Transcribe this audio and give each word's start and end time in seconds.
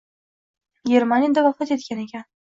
Germaniyada 0.91 1.43
vafot 1.49 1.75
etgan 1.77 2.01
ekan. 2.05 2.25